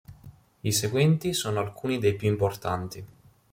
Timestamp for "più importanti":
2.15-3.05